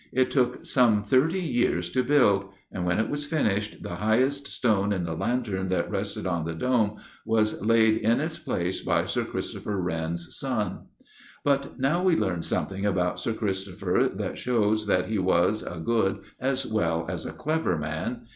It 0.11 0.31
took 0.31 0.65
some 0.65 1.03
thirty 1.03 1.39
years 1.39 1.91
to 1.91 2.01
build, 2.03 2.45
and 2.71 2.87
when 2.87 2.97
it 2.99 3.07
was 3.07 3.23
finished, 3.23 3.83
the 3.83 3.97
highest 3.97 4.47
stone 4.47 4.91
in 4.91 5.03
the 5.03 5.13
lantern 5.13 5.67
that 5.67 5.91
rests 5.91 6.17
on 6.17 6.43
the 6.43 6.55
dome 6.55 6.97
was 7.23 7.63
laid 7.63 7.97
in 7.97 8.19
its 8.19 8.39
place 8.39 8.81
by 8.81 9.05
Sir 9.05 9.23
Christopher 9.25 9.79
Wren's 9.79 10.35
son. 10.35 10.87
But 11.43 11.77
now 11.79 12.01
we 12.01 12.15
learn 12.15 12.41
something 12.41 12.83
about 12.83 13.19
Sir 13.19 13.33
Christopher 13.33 14.09
that 14.11 14.39
shows 14.39 14.87
that 14.87 15.05
he 15.05 15.19
was 15.19 15.61
a 15.61 15.79
good 15.79 16.21
as 16.39 16.65
well 16.65 17.05
as 17.07 17.27
a 17.27 17.31
clever 17.31 17.77
man. 17.77 18.25